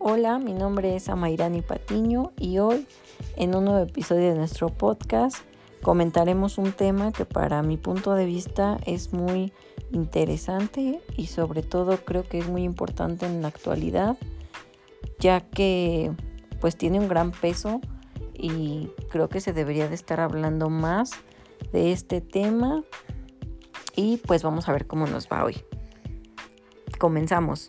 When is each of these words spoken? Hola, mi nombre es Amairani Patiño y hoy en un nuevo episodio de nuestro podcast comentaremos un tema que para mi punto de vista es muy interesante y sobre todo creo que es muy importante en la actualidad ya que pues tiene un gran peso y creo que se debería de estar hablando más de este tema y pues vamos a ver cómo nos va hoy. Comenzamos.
Hola, 0.00 0.38
mi 0.38 0.52
nombre 0.52 0.94
es 0.94 1.08
Amairani 1.08 1.60
Patiño 1.60 2.30
y 2.38 2.58
hoy 2.58 2.86
en 3.34 3.56
un 3.56 3.64
nuevo 3.64 3.80
episodio 3.80 4.28
de 4.28 4.36
nuestro 4.36 4.68
podcast 4.68 5.38
comentaremos 5.82 6.56
un 6.56 6.70
tema 6.70 7.10
que 7.10 7.24
para 7.24 7.64
mi 7.64 7.76
punto 7.76 8.14
de 8.14 8.24
vista 8.24 8.78
es 8.86 9.12
muy 9.12 9.52
interesante 9.90 11.00
y 11.16 11.26
sobre 11.26 11.64
todo 11.64 11.96
creo 12.04 12.22
que 12.22 12.38
es 12.38 12.48
muy 12.48 12.62
importante 12.62 13.26
en 13.26 13.42
la 13.42 13.48
actualidad 13.48 14.16
ya 15.18 15.40
que 15.40 16.12
pues 16.60 16.76
tiene 16.76 17.00
un 17.00 17.08
gran 17.08 17.32
peso 17.32 17.80
y 18.34 18.90
creo 19.10 19.28
que 19.28 19.40
se 19.40 19.52
debería 19.52 19.88
de 19.88 19.96
estar 19.96 20.20
hablando 20.20 20.70
más 20.70 21.10
de 21.72 21.90
este 21.90 22.20
tema 22.20 22.84
y 23.96 24.18
pues 24.18 24.44
vamos 24.44 24.68
a 24.68 24.72
ver 24.72 24.86
cómo 24.86 25.08
nos 25.08 25.26
va 25.26 25.44
hoy. 25.44 25.60
Comenzamos. 27.00 27.66